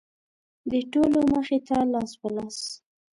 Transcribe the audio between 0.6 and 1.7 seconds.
د ټولو مخې